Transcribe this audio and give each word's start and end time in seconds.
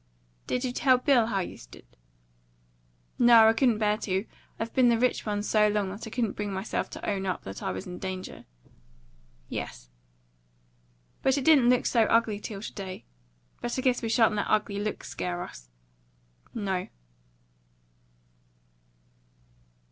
"Did 0.47 0.63
you 0.63 0.71
tell 0.71 0.97
Bill 0.97 1.27
how 1.27 1.41
you 1.41 1.57
stood?" 1.59 1.85
"No, 3.19 3.47
I 3.47 3.53
couldn't 3.53 3.77
bear 3.77 3.99
to. 3.99 4.25
I've 4.59 4.73
been 4.73 4.89
the 4.89 4.97
rich 4.97 5.27
one 5.27 5.43
so 5.43 5.67
long, 5.67 5.91
that 5.91 6.07
I 6.07 6.09
couldn't 6.09 6.31
bring 6.31 6.51
myself 6.51 6.89
to 6.89 7.07
own 7.07 7.27
up 7.27 7.43
that 7.43 7.61
I 7.61 7.71
was 7.71 7.85
in 7.85 7.99
danger." 7.99 8.45
"Yes." 9.47 9.91
"Besides, 11.21 11.37
it 11.37 11.45
didn't 11.45 11.69
look 11.69 11.85
so 11.85 12.05
ugly 12.05 12.39
till 12.39 12.63
to 12.63 12.73
day. 12.73 13.05
But 13.61 13.77
I 13.77 13.81
guess 13.83 14.01
we 14.01 14.09
shan't 14.09 14.33
let 14.33 14.47
ugly 14.49 14.79
looks 14.79 15.07
scare 15.07 15.43
us." 15.43 15.69
"No." 16.51 16.87